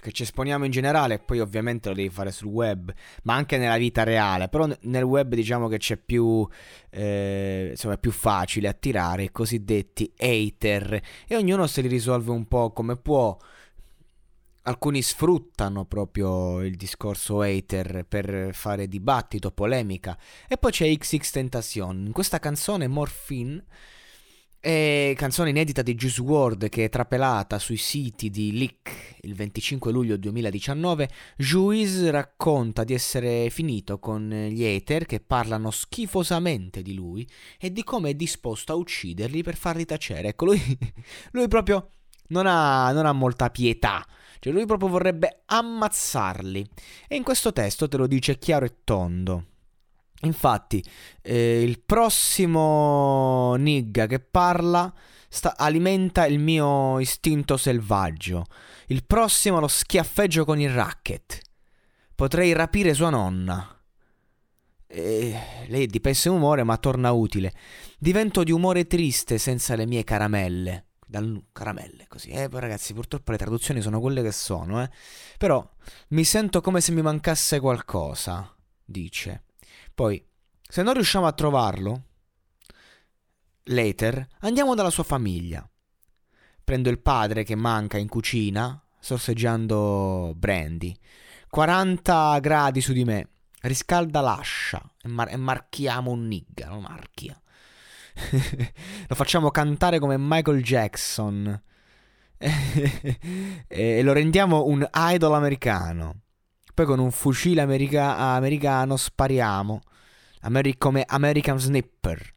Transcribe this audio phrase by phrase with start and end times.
[0.00, 2.92] che ci esponiamo in generale, poi ovviamente lo devi fare sul web,
[3.22, 6.46] ma anche nella vita reale, però nel web diciamo che c'è più,
[6.90, 12.46] eh, insomma è più facile attirare i cosiddetti hater e ognuno se li risolve un
[12.46, 13.36] po' come può.
[14.66, 20.16] Alcuni sfruttano proprio il discorso hater per fare dibattito, polemica.
[20.48, 22.06] E poi c'è XX Tentacion.
[22.06, 23.62] In questa canzone Morphine
[24.66, 29.90] e canzone inedita di Juice WRLD che è trapelata sui siti di Leak il 25
[29.90, 37.28] luglio 2019, Juice racconta di essere finito con gli hater che parlano schifosamente di lui
[37.58, 40.28] e di come è disposto a ucciderli per farli tacere.
[40.28, 40.60] Ecco, lui,
[41.32, 41.90] lui proprio
[42.28, 44.04] non ha, non ha molta pietà.
[44.38, 46.68] Cioè lui proprio vorrebbe ammazzarli.
[47.08, 49.46] E in questo testo te lo dice chiaro e tondo.
[50.22, 50.82] Infatti,
[51.22, 54.92] eh, il prossimo nigga che parla
[55.34, 58.46] sta, alimenta il mio istinto selvaggio.
[58.86, 61.40] Il prossimo lo schiaffeggio con il racket.
[62.14, 63.68] Potrei rapire sua nonna.
[64.86, 65.36] E
[65.66, 67.52] lei è di pessimo umore, ma torna utile.
[67.98, 70.86] Divento di umore triste senza le mie caramelle.
[71.04, 72.30] Dal, caramelle, così.
[72.30, 74.90] Eh, ragazzi, purtroppo le traduzioni sono quelle che sono, eh.
[75.36, 75.68] Però
[76.08, 79.44] mi sento come se mi mancasse qualcosa, dice.
[79.92, 80.24] Poi,
[80.60, 82.02] se non riusciamo a trovarlo,
[83.64, 85.68] later, andiamo dalla sua famiglia.
[86.62, 90.96] Prendo il padre che manca in cucina, sorseggiando brandy.
[91.48, 93.28] 40 gradi su di me.
[93.60, 97.40] Riscalda l'ascia e, mar- e marchiamo un nigga, lo marchia.
[99.08, 101.62] lo facciamo cantare come Michael Jackson.
[103.68, 106.22] e lo rendiamo un idol americano.
[106.74, 109.80] Poi con un fucile america- americano spariamo.
[110.40, 112.33] Ameri- come American Snipper.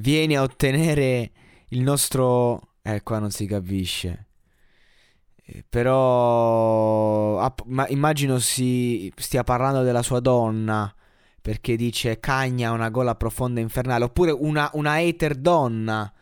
[0.00, 1.30] Vieni a ottenere
[1.68, 2.68] il nostro...
[2.82, 4.26] Eh, qua non si capisce.
[5.44, 7.38] Eh, però...
[7.40, 10.92] App- ma immagino si stia parlando della sua donna.
[11.42, 14.04] Perché dice cagna una gola profonda infernale.
[14.04, 16.12] Oppure una, una hater donna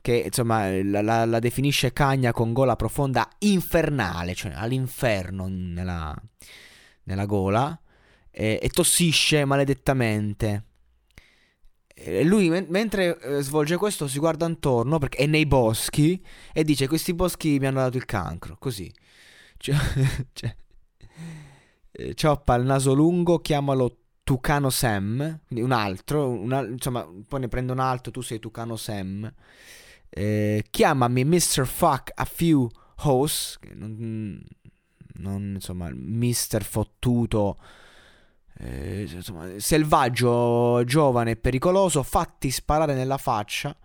[0.00, 6.12] che insomma la, la, la, definisce cagna con gola profonda infernale, cioè all'inferno nella,
[7.04, 7.80] nella gola,
[8.30, 10.64] e, e, tossisce maledettamente.
[12.24, 16.88] Lui men- mentre eh, svolge questo si guarda intorno perché è nei boschi e dice
[16.88, 18.92] questi boschi mi hanno dato il cancro, così.
[19.56, 19.76] Cioè,
[20.32, 20.56] cioè,
[21.92, 27.48] eh, cioppa il naso lungo, chiamalo Tucano Sam, quindi un altro, una, insomma, poi ne
[27.48, 29.32] prende un altro, tu sei Tucano Sam.
[30.08, 31.66] Eh, chiamami Mr.
[31.66, 32.68] Fuck a few
[33.04, 34.42] hoes, non,
[35.14, 36.62] non insomma, Mr.
[36.62, 37.58] Fottuto,
[38.64, 43.76] eh, insomma, selvaggio, giovane e pericoloso, fatti sparare nella faccia.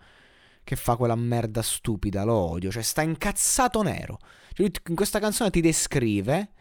[0.63, 4.19] Che fa quella merda stupida, lo odio, cioè sta incazzato nero.
[4.53, 6.51] Cioè, in questa canzone ti descrive,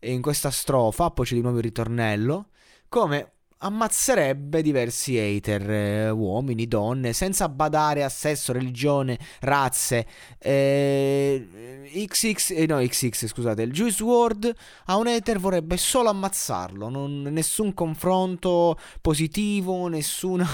[0.00, 2.48] in questa strofa, poi c'è di nuovo il ritornello,
[2.88, 3.32] come
[3.62, 10.06] ammazzerebbe diversi hater, eh, uomini, donne, senza badare a sesso, religione, razze.
[10.38, 14.54] Eh, XX, eh, no, XX, scusate, il Juice WRLD
[14.86, 20.46] a un hater vorrebbe solo ammazzarlo, non, nessun confronto positivo, nessuna...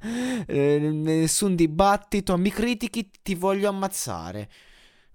[0.46, 4.48] eh, nessun dibattito, mi critichi, ti voglio ammazzare.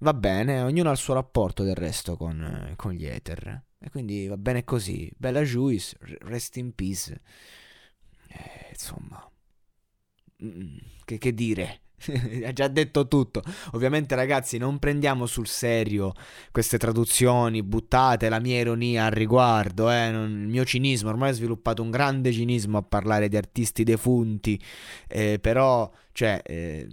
[0.01, 3.65] Va bene, ognuno ha il suo rapporto del resto con, con gli hater.
[3.77, 5.11] E quindi va bene così.
[5.15, 7.21] Bella Juice, rest in peace.
[8.27, 9.29] Eh, insomma,
[10.43, 11.81] mm, che, che, dire.
[12.45, 13.43] ha già detto tutto.
[13.73, 16.13] Ovviamente, ragazzi, non prendiamo sul serio
[16.51, 21.09] queste traduzioni buttate, la mia ironia al riguardo, eh, non, il mio cinismo.
[21.09, 24.59] Ormai ho sviluppato un grande cinismo a parlare di artisti defunti,
[25.07, 26.41] eh, però, cioè.
[26.43, 26.87] Eh,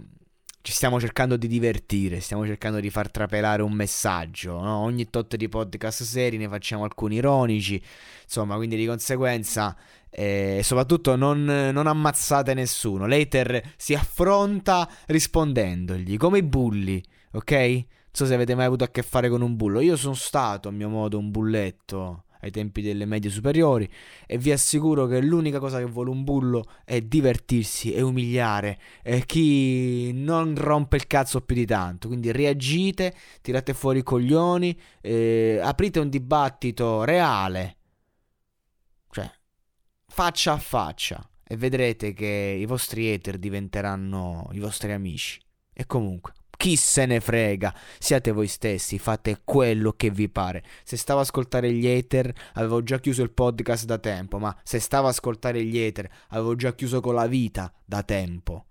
[0.69, 4.59] ci stiamo cercando di divertire, stiamo cercando di far trapelare un messaggio.
[4.61, 4.77] No?
[4.77, 7.81] Ogni tot di podcast seri ne facciamo alcuni ironici,
[8.23, 9.75] insomma, quindi di conseguenza,
[10.11, 13.07] eh, soprattutto non, non, ammazzate nessuno.
[13.07, 17.51] Later si affronta rispondendogli, come i bulli, ok?
[17.51, 19.79] Non so se avete mai avuto a che fare con un bullo.
[19.79, 23.89] Io sono stato a mio modo un bulletto ai tempi delle medie superiori
[24.25, 29.25] e vi assicuro che l'unica cosa che vuole un bullo è divertirsi e umiliare e
[29.25, 32.07] chi non rompe il cazzo più di tanto.
[32.07, 37.77] Quindi reagite, tirate fuori i coglioni, eh, aprite un dibattito reale,
[39.11, 39.29] cioè
[40.07, 45.39] faccia a faccia e vedrete che i vostri hater diventeranno i vostri amici.
[45.73, 47.73] E comunque, chi se ne frega?
[47.99, 50.61] Siate voi stessi, fate quello che vi pare.
[50.83, 54.79] Se stavo a ascoltare gli hater, avevo già chiuso il podcast da tempo, ma se
[54.79, 58.65] stavo a ascoltare gli hater, avevo già chiuso con la vita da tempo.